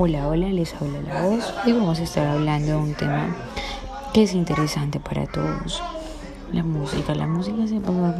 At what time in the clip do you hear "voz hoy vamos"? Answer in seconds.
1.22-1.98